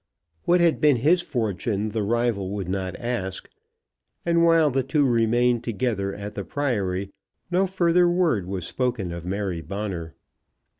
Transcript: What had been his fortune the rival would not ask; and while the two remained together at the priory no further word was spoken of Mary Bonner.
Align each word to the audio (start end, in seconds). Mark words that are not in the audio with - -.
What 0.45 0.61
had 0.61 0.81
been 0.81 0.95
his 0.95 1.21
fortune 1.21 1.89
the 1.89 2.01
rival 2.01 2.49
would 2.55 2.67
not 2.67 2.95
ask; 2.95 3.47
and 4.25 4.43
while 4.43 4.71
the 4.71 4.81
two 4.81 5.05
remained 5.05 5.63
together 5.63 6.11
at 6.11 6.33
the 6.33 6.43
priory 6.43 7.11
no 7.51 7.67
further 7.67 8.09
word 8.09 8.47
was 8.47 8.65
spoken 8.65 9.11
of 9.11 9.27
Mary 9.27 9.61
Bonner. 9.61 10.15